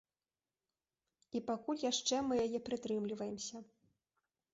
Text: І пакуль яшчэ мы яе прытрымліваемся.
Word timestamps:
І 1.39 1.41
пакуль 1.49 1.81
яшчэ 1.91 2.15
мы 2.29 2.33
яе 2.45 2.59
прытрымліваемся. 2.71 3.57